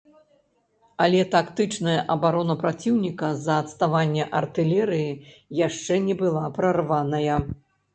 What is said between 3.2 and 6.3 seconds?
з-за адставання артылерыі яшчэ не